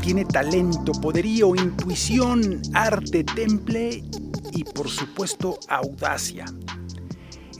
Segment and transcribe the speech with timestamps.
[0.00, 4.02] tiene talento, poderío, intuición, arte, temple
[4.52, 6.46] y por supuesto audacia.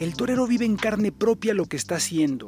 [0.00, 2.46] El torero vive en carne propia lo que está haciendo.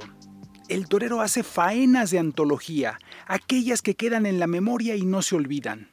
[0.71, 5.37] El torero hace faenas de antología, aquellas que quedan en la memoria y no se
[5.37, 5.91] olvidan.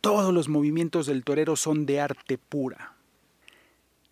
[0.00, 2.94] Todos los movimientos del torero son de arte pura.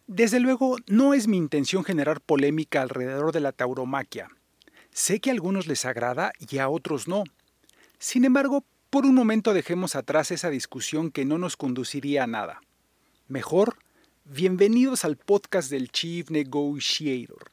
[0.06, 4.28] Desde luego, no es mi intención generar polémica alrededor de la tauromaquia.
[4.90, 7.24] Sé que a algunos les agrada y a otros no.
[8.00, 12.60] Sin embargo, por un momento dejemos atrás esa discusión que no nos conduciría a nada.
[13.26, 13.78] Mejor,
[14.24, 17.50] bienvenidos al podcast del Chief Negotiator.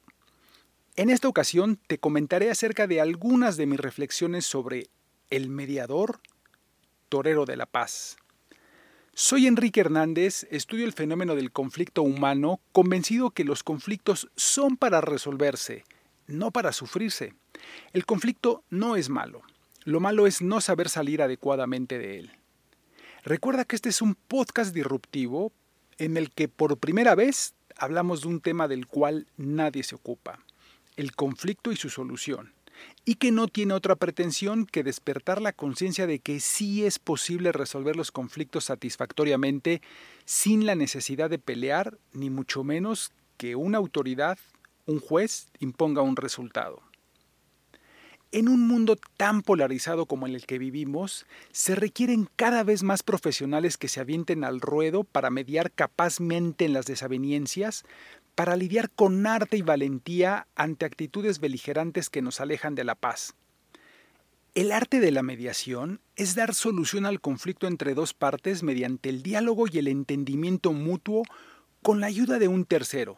[0.96, 4.88] En esta ocasión te comentaré acerca de algunas de mis reflexiones sobre
[5.32, 6.20] el mediador,
[7.10, 8.18] torero de la paz.
[9.16, 15.02] Soy Enrique Hernández, estudio el fenómeno del conflicto humano, convencido que los conflictos son para
[15.02, 15.86] resolverse,
[16.28, 17.34] no para sufrirse.
[17.94, 19.42] El conflicto no es malo,
[19.86, 22.32] lo malo es no saber salir adecuadamente de él.
[23.24, 25.54] Recuerda que este es un podcast disruptivo
[25.98, 30.40] en el que por primera vez hablamos de un tema del cual nadie se ocupa
[30.98, 32.54] el conflicto y su solución,
[33.04, 37.52] y que no tiene otra pretensión que despertar la conciencia de que sí es posible
[37.52, 39.82] resolver los conflictos satisfactoriamente
[40.24, 44.38] sin la necesidad de pelear, ni mucho menos que una autoridad,
[44.86, 46.82] un juez, imponga un resultado.
[48.36, 53.78] En un mundo tan polarizado como el que vivimos, se requieren cada vez más profesionales
[53.78, 57.86] que se avienten al ruedo para mediar capazmente en las desavenencias,
[58.36, 63.36] para lidiar con arte y valentía ante actitudes beligerantes que nos alejan de la paz.
[64.54, 69.24] El arte de la mediación es dar solución al conflicto entre dos partes mediante el
[69.24, 71.24] diálogo y el entendimiento mutuo
[71.82, 73.18] con la ayuda de un tercero.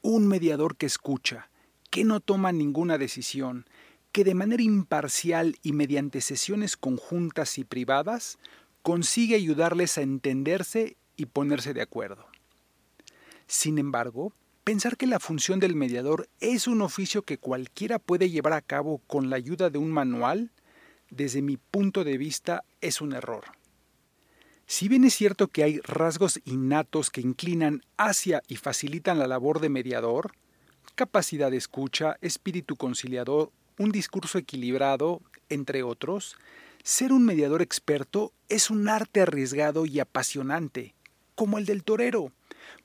[0.00, 1.50] Un mediador que escucha,
[1.90, 3.66] que no toma ninguna decisión,
[4.12, 8.38] que de manera imparcial y mediante sesiones conjuntas y privadas
[8.82, 12.26] consigue ayudarles a entenderse y ponerse de acuerdo.
[13.46, 14.32] Sin embargo,
[14.64, 18.98] pensar que la función del mediador es un oficio que cualquiera puede llevar a cabo
[19.06, 20.50] con la ayuda de un manual,
[21.10, 23.44] desde mi punto de vista es un error.
[24.66, 29.60] Si bien es cierto que hay rasgos innatos que inclinan hacia y facilitan la labor
[29.60, 30.32] de mediador,
[30.94, 36.36] capacidad de escucha, espíritu conciliador, un discurso equilibrado, entre otros,
[36.82, 40.94] ser un mediador experto es un arte arriesgado y apasionante,
[41.34, 42.32] como el del torero,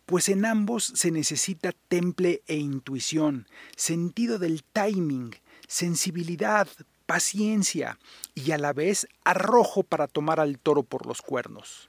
[0.06, 5.36] pues en ambos se necesita temple e intuición, sentido del timing,
[5.68, 6.68] sensibilidad,
[7.06, 7.98] paciencia
[8.36, 11.88] y a la vez arrojo para tomar al toro por los cuernos.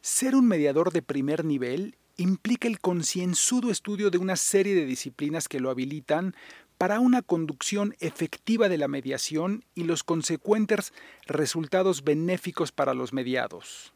[0.00, 5.48] Ser un mediador de primer nivel implica el concienzudo estudio de una serie de disciplinas
[5.48, 6.34] que lo habilitan
[6.82, 10.92] para una conducción efectiva de la mediación y los consecuentes
[11.28, 13.92] resultados benéficos para los mediados.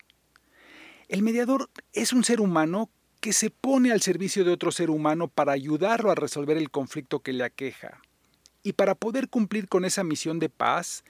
[1.08, 2.88] El mediador es un ser humano
[3.20, 7.18] que se pone al servicio de otro ser humano para ayudarlo a resolver el conflicto
[7.18, 8.00] que le aqueja.
[8.62, 11.02] Y para poder cumplir con esa misión de paz,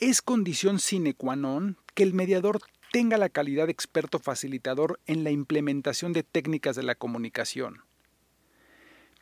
[0.00, 2.60] es condición sine qua non que el mediador
[2.92, 7.80] tenga la calidad de experto facilitador en la implementación de técnicas de la comunicación.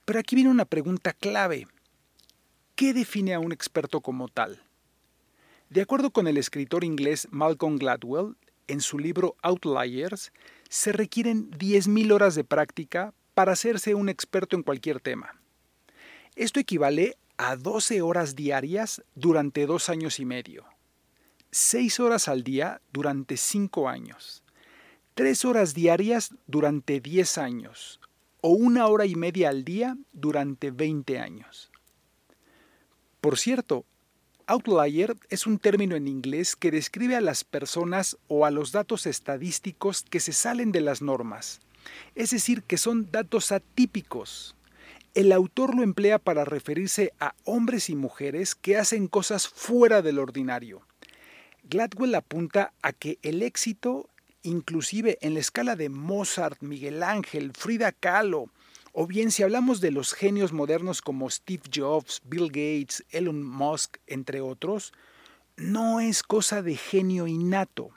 [0.04, 1.68] Pero aquí viene una pregunta clave.
[2.80, 4.62] ¿Qué define a un experto como tal?
[5.68, 10.32] De acuerdo con el escritor inglés Malcolm Gladwell, en su libro Outliers,
[10.70, 15.38] se requieren 10.000 horas de práctica para hacerse un experto en cualquier tema.
[16.36, 20.64] Esto equivale a 12 horas diarias durante dos años y medio,
[21.50, 24.42] 6 horas al día durante 5 años,
[25.16, 28.00] 3 horas diarias durante 10 años
[28.40, 31.69] o una hora y media al día durante 20 años.
[33.20, 33.84] Por cierto,
[34.46, 39.06] Outlier es un término en inglés que describe a las personas o a los datos
[39.06, 41.60] estadísticos que se salen de las normas,
[42.14, 44.56] es decir, que son datos atípicos.
[45.14, 50.18] El autor lo emplea para referirse a hombres y mujeres que hacen cosas fuera del
[50.18, 50.82] ordinario.
[51.68, 54.08] Gladwell apunta a que el éxito,
[54.42, 58.50] inclusive en la escala de Mozart, Miguel Ángel, Frida Kahlo,
[58.92, 63.98] o bien si hablamos de los genios modernos como Steve Jobs, Bill Gates, Elon Musk,
[64.06, 64.92] entre otros,
[65.56, 67.90] no es cosa de genio innato,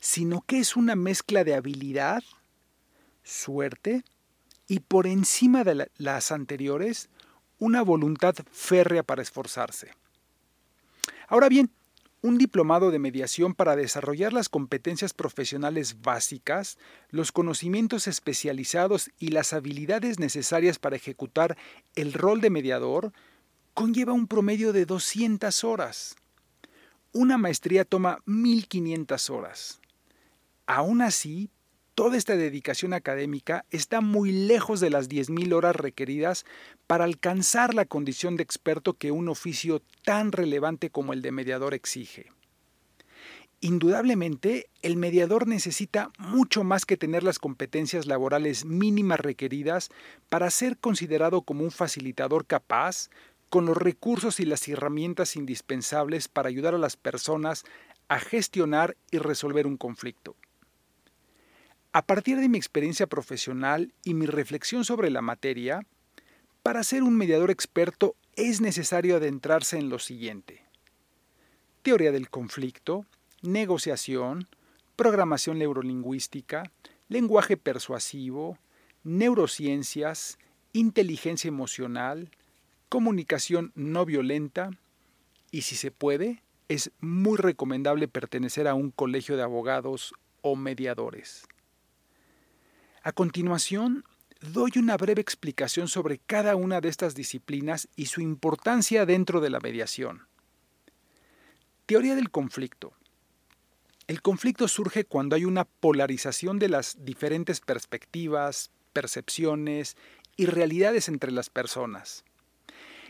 [0.00, 2.24] sino que es una mezcla de habilidad,
[3.22, 4.04] suerte
[4.66, 7.08] y por encima de las anteriores,
[7.58, 9.92] una voluntad férrea para esforzarse.
[11.28, 11.70] Ahora bien,
[12.26, 16.76] un diplomado de mediación para desarrollar las competencias profesionales básicas,
[17.10, 21.56] los conocimientos especializados y las habilidades necesarias para ejecutar
[21.94, 23.12] el rol de mediador,
[23.74, 26.16] conlleva un promedio de 200 horas.
[27.12, 29.80] una maestría toma 1500 horas.
[30.66, 31.48] Aún así,
[31.96, 36.44] toda esta dedicación académica está muy lejos de las 10.000 horas requeridas
[36.86, 41.72] para alcanzar la condición de experto que un oficio tan relevante como el de mediador
[41.72, 42.26] exige.
[43.62, 49.88] Indudablemente, el mediador necesita mucho más que tener las competencias laborales mínimas requeridas
[50.28, 53.08] para ser considerado como un facilitador capaz,
[53.48, 57.64] con los recursos y las herramientas indispensables para ayudar a las personas
[58.08, 60.36] a gestionar y resolver un conflicto.
[61.96, 65.86] A partir de mi experiencia profesional y mi reflexión sobre la materia,
[66.62, 70.62] para ser un mediador experto es necesario adentrarse en lo siguiente.
[71.80, 73.06] Teoría del conflicto,
[73.40, 74.46] negociación,
[74.94, 76.70] programación neurolingüística,
[77.08, 78.58] lenguaje persuasivo,
[79.02, 80.36] neurociencias,
[80.74, 82.30] inteligencia emocional,
[82.90, 84.68] comunicación no violenta
[85.50, 91.46] y si se puede, es muy recomendable pertenecer a un colegio de abogados o mediadores.
[93.06, 94.04] A continuación,
[94.40, 99.48] doy una breve explicación sobre cada una de estas disciplinas y su importancia dentro de
[99.48, 100.26] la mediación.
[101.86, 102.94] Teoría del conflicto.
[104.08, 109.96] El conflicto surge cuando hay una polarización de las diferentes perspectivas, percepciones
[110.36, 112.24] y realidades entre las personas.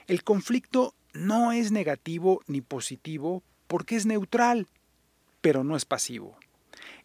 [0.08, 4.66] El conflicto no es negativo ni positivo porque es neutral,
[5.40, 6.36] pero no es pasivo.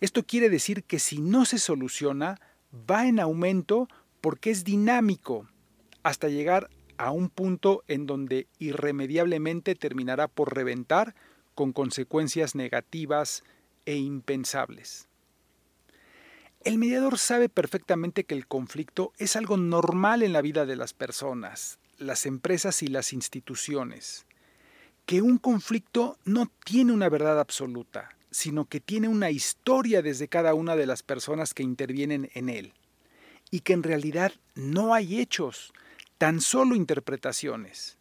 [0.02, 2.38] Esto quiere decir que si no se soluciona,
[2.74, 3.88] va en aumento
[4.22, 5.48] porque es dinámico
[6.04, 11.16] hasta llegar a un punto en donde irremediablemente terminará por reventar
[11.56, 13.44] con consecuencias negativas
[13.86, 15.08] e impensables.
[16.64, 20.94] El mediador sabe perfectamente que el conflicto es algo normal en la vida de las
[20.94, 24.28] personas, las empresas y las instituciones,
[25.08, 30.54] que un conflicto no tiene una verdad absoluta, sino que tiene una historia desde cada
[30.54, 32.74] una de las personas que intervienen en él,
[33.52, 35.74] y que en realidad no hay hechos,
[36.18, 37.98] tan solo interpretaciones.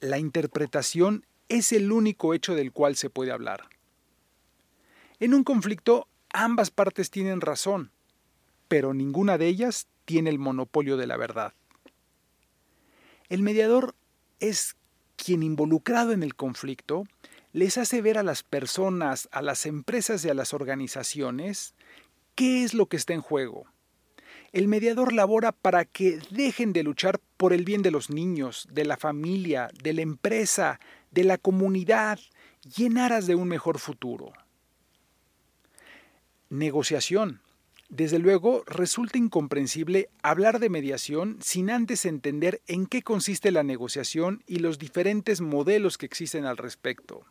[0.00, 3.68] La interpretación es el único hecho del cual se puede hablar.
[5.20, 7.92] En un conflicto ambas partes tienen razón,
[8.68, 11.54] pero ninguna de ellas tiene el monopolio de la verdad.
[13.28, 13.94] El mediador
[14.40, 14.76] es
[15.16, 17.04] quien involucrado en el conflicto
[17.56, 21.74] les hace ver a las personas, a las empresas y a las organizaciones
[22.34, 23.64] qué es lo que está en juego.
[24.52, 28.84] El mediador labora para que dejen de luchar por el bien de los niños, de
[28.84, 30.80] la familia, de la empresa,
[31.12, 32.18] de la comunidad,
[32.76, 34.34] llenaras de un mejor futuro.
[36.50, 37.40] Negociación.
[37.88, 44.42] Desde luego, resulta incomprensible hablar de mediación sin antes entender en qué consiste la negociación
[44.46, 47.24] y los diferentes modelos que existen al respecto.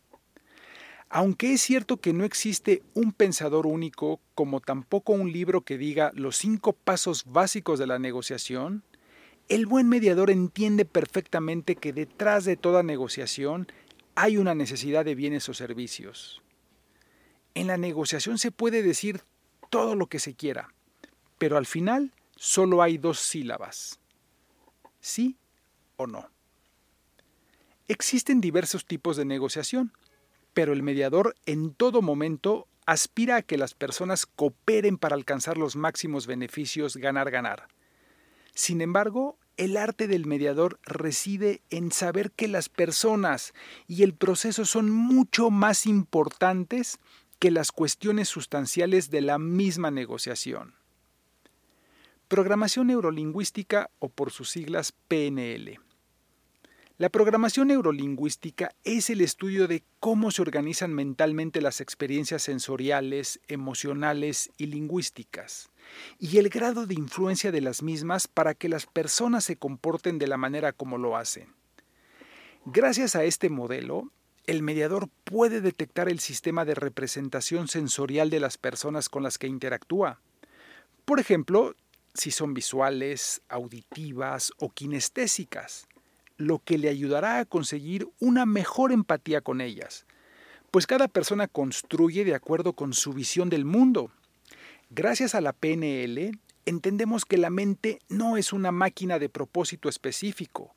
[1.09, 6.11] Aunque es cierto que no existe un pensador único, como tampoco un libro que diga
[6.13, 8.83] los cinco pasos básicos de la negociación,
[9.47, 13.67] el buen mediador entiende perfectamente que detrás de toda negociación
[14.15, 16.41] hay una necesidad de bienes o servicios.
[17.53, 19.21] En la negociación se puede decir
[19.69, 20.73] todo lo que se quiera,
[21.37, 23.99] pero al final solo hay dos sílabas.
[24.99, 25.37] Sí
[25.95, 26.29] o no.
[27.87, 29.93] Existen diversos tipos de negociación
[30.55, 35.75] pero el mediador en todo momento aspira a que las personas cooperen para alcanzar los
[35.75, 37.67] máximos beneficios ganar-ganar.
[38.53, 43.53] Sin embargo, el arte del mediador reside en saber que las personas
[43.85, 46.99] y el proceso son mucho más importantes
[47.37, 50.75] que las cuestiones sustanciales de la misma negociación.
[52.29, 55.84] Programación neurolingüística o por sus siglas PNL.
[56.97, 64.49] La programación neurolingüística es el estudio de cómo se organizan mentalmente las experiencias sensoriales, emocionales
[64.55, 65.67] y lingüísticas,
[66.19, 70.27] y el grado de influencia de las mismas para que las personas se comporten de
[70.27, 71.53] la manera como lo hacen.
[72.63, 74.09] Gracias a este modelo,
[74.47, 79.47] el mediador puede detectar el sistema de representación sensorial de las personas con las que
[79.47, 80.21] interactúa.
[81.03, 81.75] Por ejemplo,
[82.13, 85.89] si son visuales, auditivas o kinestésicas
[86.37, 90.05] lo que le ayudará a conseguir una mejor empatía con ellas,
[90.71, 94.11] pues cada persona construye de acuerdo con su visión del mundo.
[94.89, 100.75] Gracias a la PNL, entendemos que la mente no es una máquina de propósito específico,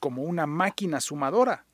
[0.00, 1.64] como una máquina sumadora,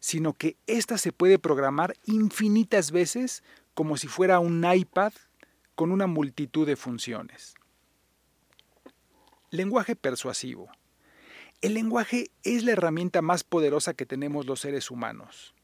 [0.00, 3.42] sino que ésta se puede programar infinitas veces
[3.74, 5.12] como si fuera un iPad
[5.74, 7.54] con una multitud de funciones.
[9.50, 10.68] Lenguaje persuasivo.
[11.60, 15.54] El lenguaje es la herramienta más poderosa que tenemos los seres humanos.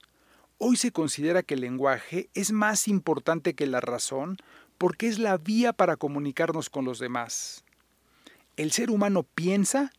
[0.58, 4.38] Hoy se considera que el lenguaje es más importante que la razón
[4.76, 7.64] porque es la vía para comunicarnos con los demás.
[8.56, 9.92] El ser humano piensa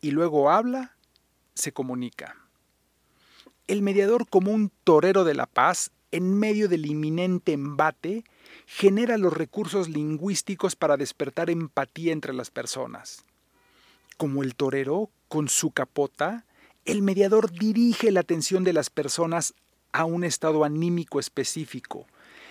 [0.00, 0.96] y luego habla,
[1.54, 2.36] se comunica.
[3.68, 8.24] El mediador como un torero de la paz en medio del inminente embate
[8.66, 13.24] genera los recursos lingüísticos para despertar empatía entre las personas.
[14.22, 16.46] Como el torero, con su capota,
[16.84, 19.52] el mediador dirige la atención de las personas
[19.90, 22.06] a un estado anímico específico,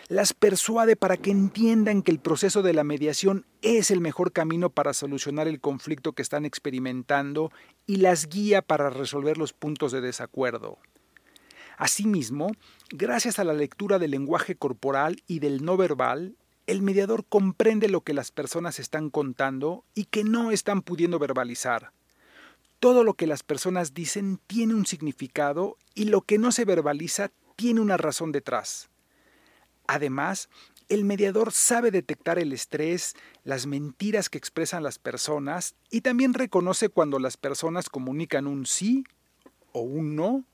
[0.10, 4.70] las persuade para que entiendan que el proceso de la mediación es el mejor camino
[4.70, 7.54] para solucionar el conflicto que están experimentando
[7.88, 10.78] y las guía para resolver los puntos de desacuerdo.
[11.78, 12.51] Asimismo,
[12.90, 16.36] gracias a la lectura del lenguaje corporal y del no verbal,
[16.72, 21.92] el mediador comprende lo que las personas están contando y que no están pudiendo verbalizar.
[22.80, 27.30] Todo lo que las personas dicen tiene un significado y lo que no se verbaliza
[27.58, 28.90] tiene una razón detrás.
[29.86, 30.48] Además,
[30.88, 36.88] el mediador sabe detectar el estrés, las mentiras que expresan las personas y también reconoce
[36.88, 39.04] cuando las personas comunican un sí
[39.74, 40.46] o un no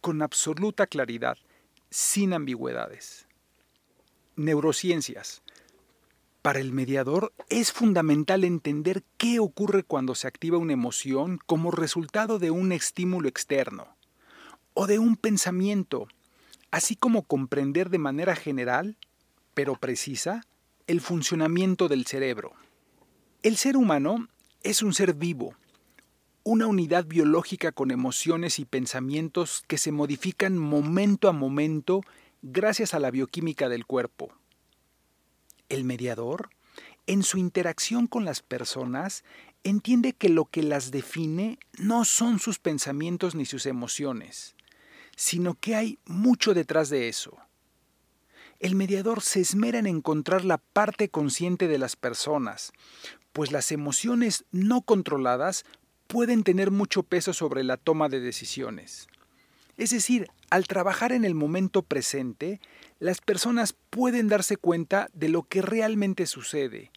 [0.00, 1.36] con absoluta claridad,
[1.90, 3.26] sin ambigüedades.
[4.36, 5.42] Neurociencias.
[6.42, 12.38] Para el mediador es fundamental entender qué ocurre cuando se activa una emoción como resultado
[12.38, 13.96] de un estímulo externo
[14.72, 16.06] o de un pensamiento,
[16.70, 18.96] así como comprender de manera general,
[19.54, 20.46] pero precisa,
[20.86, 22.52] el funcionamiento del cerebro.
[23.42, 24.28] El ser humano
[24.62, 25.54] es un ser vivo,
[26.44, 32.02] una unidad biológica con emociones y pensamientos que se modifican momento a momento
[32.42, 34.32] gracias a la bioquímica del cuerpo.
[35.68, 36.50] El mediador,
[37.06, 39.24] en su interacción con las personas,
[39.64, 44.54] entiende que lo que las define no son sus pensamientos ni sus emociones,
[45.16, 47.36] sino que hay mucho detrás de eso.
[48.60, 52.72] El mediador se esmera en encontrar la parte consciente de las personas,
[53.32, 55.64] pues las emociones no controladas
[56.08, 59.06] pueden tener mucho peso sobre la toma de decisiones.
[59.76, 62.60] Es decir, al trabajar en el momento presente,
[62.98, 66.90] las personas pueden darse cuenta de lo que realmente sucede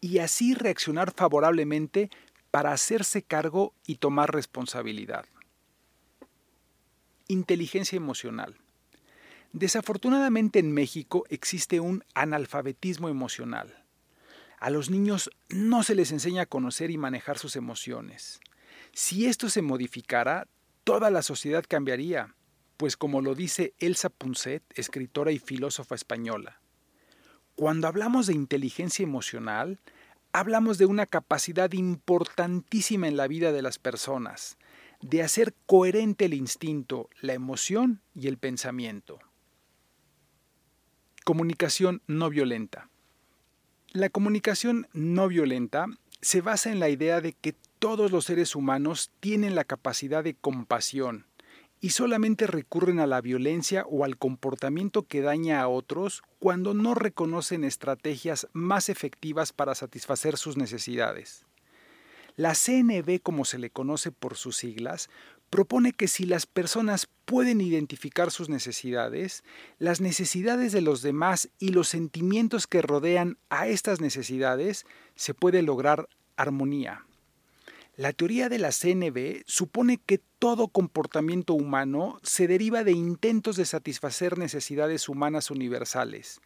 [0.00, 2.10] y así reaccionar favorablemente
[2.50, 5.26] para hacerse cargo y tomar responsabilidad.
[7.28, 8.56] Inteligencia emocional.
[9.52, 13.84] Desafortunadamente en México existe un analfabetismo emocional.
[14.58, 18.40] A los niños no se les enseña a conocer y manejar sus emociones.
[18.92, 20.46] Si esto se modificara,
[20.84, 22.34] toda la sociedad cambiaría,
[22.76, 26.60] pues como lo dice Elsa Punset, escritora y filósofa española,
[27.54, 29.78] cuando hablamos de inteligencia emocional,
[30.32, 34.56] hablamos de una capacidad importantísima en la vida de las personas,
[35.00, 39.18] de hacer coherente el instinto, la emoción y el pensamiento.
[41.24, 42.88] Comunicación no violenta.
[43.92, 45.86] La comunicación no violenta
[46.22, 50.34] se basa en la idea de que todos los seres humanos tienen la capacidad de
[50.34, 51.26] compasión
[51.82, 56.94] y solamente recurren a la violencia o al comportamiento que daña a otros cuando no
[56.94, 61.44] reconocen estrategias más efectivas para satisfacer sus necesidades.
[62.36, 65.10] La CNB, como se le conoce por sus siglas,
[65.50, 69.42] propone que si las personas pueden identificar sus necesidades,
[69.80, 74.86] las necesidades de los demás y los sentimientos que rodean a estas necesidades,
[75.16, 77.04] se puede lograr armonía.
[77.94, 83.66] La teoría de la CNB supone que todo comportamiento humano se deriva de intentos de
[83.66, 86.40] satisfacer necesidades humanas universales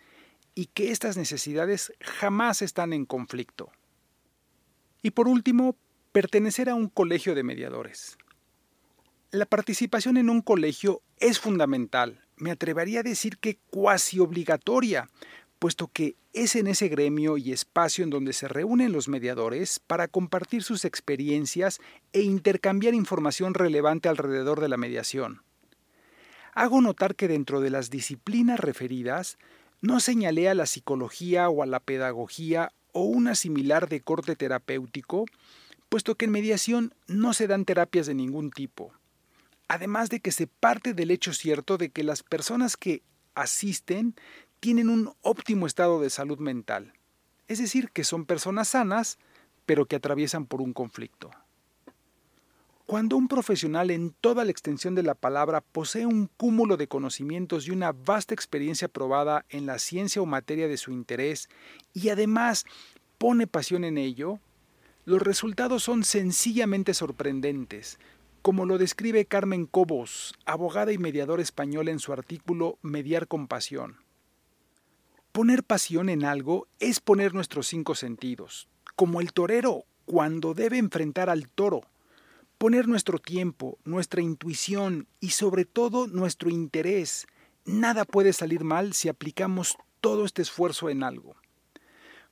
[0.56, 3.70] y que estas necesidades jamás están en conflicto.
[5.02, 5.76] Y por último,
[6.10, 8.18] pertenecer a un colegio de mediadores.
[9.30, 15.08] La participación en un colegio es fundamental, me atrevería a decir que cuasi obligatoria,
[15.58, 20.08] puesto que es en ese gremio y espacio en donde se reúnen los mediadores para
[20.08, 21.80] compartir sus experiencias
[22.12, 25.42] e intercambiar información relevante alrededor de la mediación.
[26.52, 29.38] Hago notar que dentro de las disciplinas referidas
[29.80, 35.26] no señalé a la psicología o a la pedagogía o una similar de corte terapéutico,
[35.88, 38.92] puesto que en mediación no se dan terapias de ningún tipo.
[39.68, 43.02] Además de que se parte del hecho cierto de que las personas que
[43.34, 44.14] asisten
[44.60, 46.92] tienen un óptimo estado de salud mental,
[47.48, 49.18] es decir, que son personas sanas,
[49.64, 51.30] pero que atraviesan por un conflicto.
[52.86, 57.66] Cuando un profesional en toda la extensión de la palabra posee un cúmulo de conocimientos
[57.66, 61.48] y una vasta experiencia probada en la ciencia o materia de su interés
[61.92, 62.64] y además
[63.18, 64.38] pone pasión en ello,
[65.04, 67.98] los resultados son sencillamente sorprendentes,
[68.40, 74.05] como lo describe Carmen Cobos, abogada y mediador español en su artículo Mediar con pasión.
[75.36, 81.28] Poner pasión en algo es poner nuestros cinco sentidos, como el torero cuando debe enfrentar
[81.28, 81.82] al toro.
[82.56, 87.26] Poner nuestro tiempo, nuestra intuición y sobre todo nuestro interés.
[87.66, 91.36] Nada puede salir mal si aplicamos todo este esfuerzo en algo.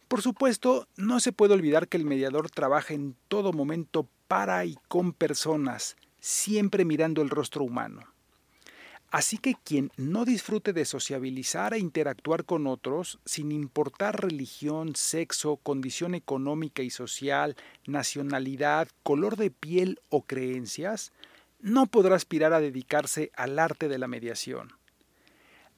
[0.08, 4.78] Por supuesto, no se puede olvidar que el mediador trabaja en todo momento para y
[4.88, 8.13] con personas, siempre mirando el rostro humano.
[9.14, 15.54] Así que quien no disfrute de sociabilizar e interactuar con otros, sin importar religión, sexo,
[15.58, 17.54] condición económica y social,
[17.86, 21.12] nacionalidad, color de piel o creencias,
[21.60, 24.72] no podrá aspirar a dedicarse al arte de la mediación.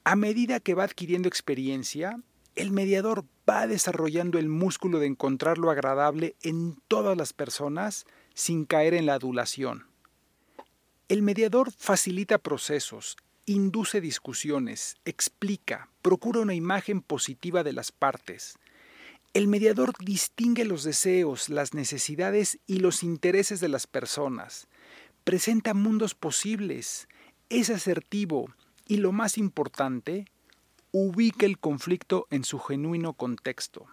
[0.04, 2.18] A medida que va adquiriendo experiencia,
[2.54, 8.64] el mediador va desarrollando el músculo de encontrar lo agradable en todas las personas sin
[8.64, 9.84] caer en la adulación.
[11.08, 13.16] El mediador facilita procesos,
[13.46, 18.58] induce discusiones, explica, procura una imagen positiva de las partes.
[19.34, 24.66] El mediador distingue los deseos, las necesidades y los intereses de las personas.
[25.24, 27.08] Presenta mundos posibles,
[27.48, 28.52] es asertivo
[28.88, 30.26] y lo más importante,
[30.90, 33.86] ubica el conflicto en su genuino contexto.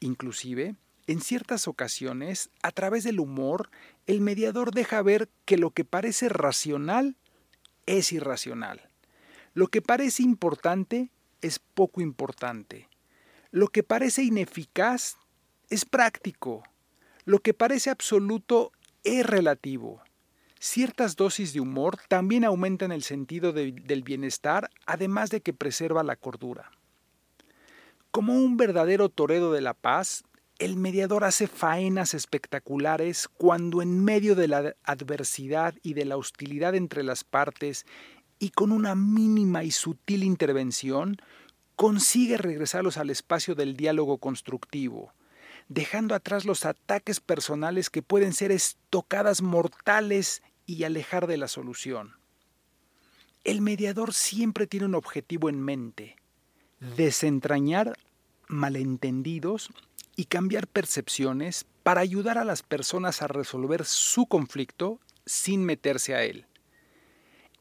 [0.00, 0.76] Inclusive,
[1.06, 3.70] en ciertas ocasiones, a través del humor,
[4.06, 7.16] el mediador deja ver que lo que parece racional
[7.86, 8.88] es irracional.
[9.54, 11.10] Lo que parece importante
[11.40, 12.88] es poco importante.
[13.50, 15.16] Lo que parece ineficaz
[15.70, 16.62] es práctico.
[17.24, 18.72] Lo que parece absoluto
[19.04, 20.02] es relativo.
[20.58, 26.16] Ciertas dosis de humor también aumentan el sentido del bienestar, además de que preserva la
[26.16, 26.70] cordura.
[28.10, 30.24] Como un verdadero torero de la paz,
[30.58, 36.74] el mediador hace faenas espectaculares cuando en medio de la adversidad y de la hostilidad
[36.74, 37.86] entre las partes
[38.38, 41.16] y con una mínima y sutil intervención,
[41.76, 45.12] consigue regresarlos al espacio del diálogo constructivo,
[45.68, 52.16] dejando atrás los ataques personales que pueden ser estocadas mortales y alejar de la solución.
[53.42, 56.16] El mediador siempre tiene un objetivo en mente,
[56.96, 57.98] desentrañar
[58.46, 59.70] malentendidos
[60.16, 66.22] y cambiar percepciones para ayudar a las personas a resolver su conflicto sin meterse a
[66.24, 66.46] él.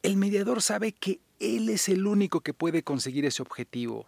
[0.02, 4.06] El mediador sabe que él es el único que puede conseguir ese objetivo.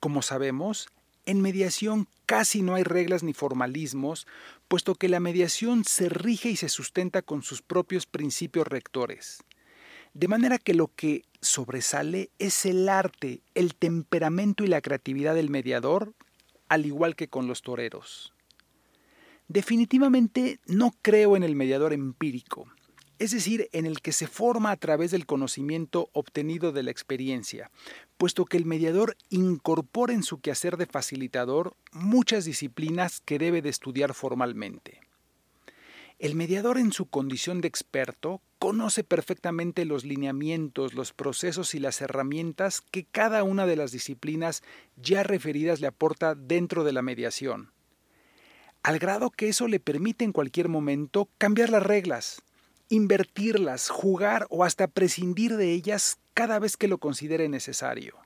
[0.00, 0.88] Como sabemos,
[1.26, 4.26] en mediación casi no hay reglas ni formalismos,
[4.68, 9.42] puesto que la mediación se rige y se sustenta con sus propios principios rectores.
[10.12, 15.50] De manera que lo que sobresale es el arte, el temperamento y la creatividad del
[15.50, 16.14] mediador
[16.68, 18.32] al igual que con los toreros.
[19.48, 22.66] Definitivamente no creo en el mediador empírico,
[23.18, 27.70] es decir, en el que se forma a través del conocimiento obtenido de la experiencia,
[28.16, 33.68] puesto que el mediador incorpora en su quehacer de facilitador muchas disciplinas que debe de
[33.68, 35.00] estudiar formalmente.
[36.18, 42.00] El mediador en su condición de experto conoce perfectamente los lineamientos, los procesos y las
[42.00, 44.62] herramientas que cada una de las disciplinas
[44.96, 47.72] ya referidas le aporta dentro de la mediación,
[48.84, 52.42] al grado que eso le permite en cualquier momento cambiar las reglas,
[52.90, 58.18] invertirlas, jugar o hasta prescindir de ellas cada vez que lo considere necesario.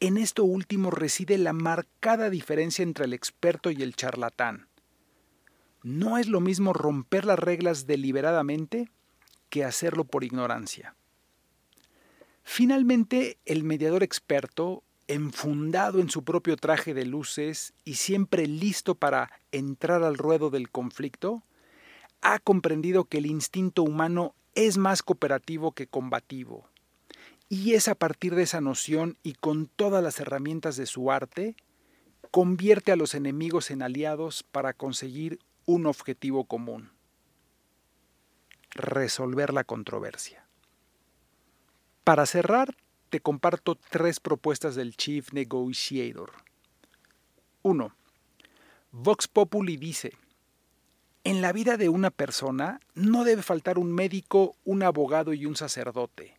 [0.00, 4.65] En esto último reside la marcada diferencia entre el experto y el charlatán.
[5.86, 8.90] No es lo mismo romper las reglas deliberadamente
[9.50, 10.96] que hacerlo por ignorancia.
[12.42, 19.30] Finalmente, el mediador experto, enfundado en su propio traje de luces y siempre listo para
[19.52, 21.44] entrar al ruedo del conflicto,
[22.20, 26.68] ha comprendido que el instinto humano es más cooperativo que combativo.
[27.48, 31.54] Y es a partir de esa noción y con todas las herramientas de su arte,
[32.32, 36.90] convierte a los enemigos en aliados para conseguir un objetivo común,
[38.70, 40.46] resolver la controversia.
[42.04, 42.76] Para cerrar,
[43.10, 46.30] te comparto tres propuestas del Chief Negotiator.
[47.62, 47.94] 1.
[48.92, 50.12] Vox Populi dice,
[51.24, 55.56] en la vida de una persona no debe faltar un médico, un abogado y un
[55.56, 56.36] sacerdote.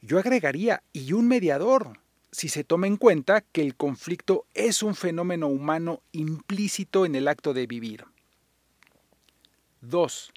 [0.00, 1.98] Yo agregaría, y un mediador,
[2.32, 7.28] si se toma en cuenta que el conflicto es un fenómeno humano implícito en el
[7.28, 8.06] acto de vivir.
[9.80, 10.32] 2.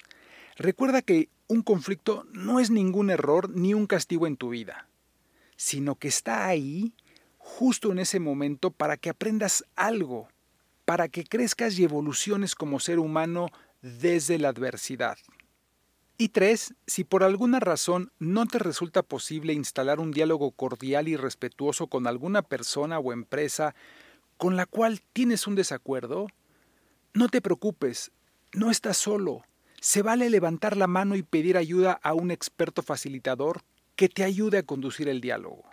[0.56, 4.88] Recuerda que un conflicto no es ningún error ni un castigo en tu vida,
[5.56, 6.94] sino que está ahí
[7.38, 10.28] justo en ese momento para que aprendas algo,
[10.84, 13.48] para que crezcas y evoluciones como ser humano
[13.82, 15.18] desde la adversidad.
[16.16, 21.16] Y tres, si por alguna razón no te resulta posible instalar un diálogo cordial y
[21.16, 23.74] respetuoso con alguna persona o empresa
[24.36, 26.28] con la cual tienes un desacuerdo,
[27.14, 28.12] no te preocupes,
[28.54, 29.42] no estás solo.
[29.80, 33.62] Se vale levantar la mano y pedir ayuda a un experto facilitador
[33.96, 35.64] que te ayude a conducir el diálogo.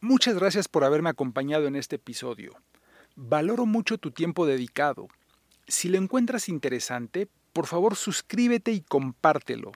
[0.00, 2.52] Muchas gracias por haberme acompañado en este episodio.
[3.16, 5.08] Valoro mucho tu tiempo dedicado.
[5.68, 9.72] Si lo encuentras interesante, por favor suscríbete y compártelo.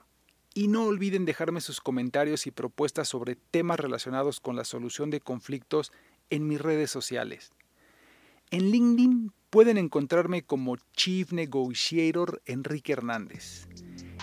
[0.53, 5.21] Y no olviden dejarme sus comentarios y propuestas sobre temas relacionados con la solución de
[5.21, 5.91] conflictos
[6.29, 7.51] en mis redes sociales.
[8.51, 13.67] En LinkedIn pueden encontrarme como Chief Negotiator Enrique Hernández.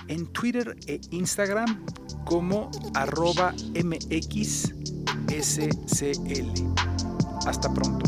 [0.08, 1.84] En Twitter e Instagram
[2.24, 4.76] como arroba mxscl.
[7.46, 8.04] Hasta pronto.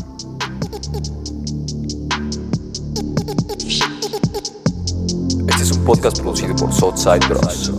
[5.47, 7.71] Este es un podcast producido por Southside Bros.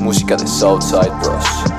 [0.00, 1.71] Música de Southside Bros.